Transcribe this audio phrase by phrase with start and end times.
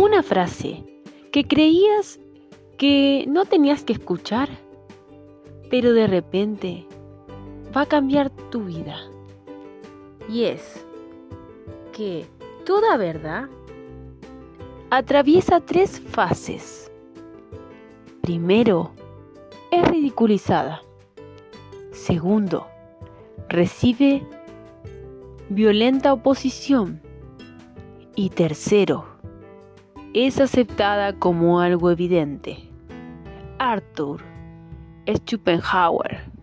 [0.00, 0.84] Una frase
[1.32, 2.20] que creías
[2.76, 4.48] que no tenías que escuchar,
[5.70, 6.86] pero de repente
[7.76, 8.96] va a cambiar tu vida.
[10.28, 10.86] Y es
[11.92, 12.26] que
[12.64, 13.48] toda verdad
[14.90, 16.92] atraviesa tres fases.
[18.20, 18.92] Primero,
[19.72, 20.80] es ridiculizada.
[21.90, 22.68] Segundo,
[23.48, 24.24] recibe
[25.48, 27.02] violenta oposición.
[28.14, 29.17] Y tercero,
[30.26, 32.58] es aceptada como algo evidente.
[33.60, 34.20] Arthur
[35.06, 36.37] Schopenhauer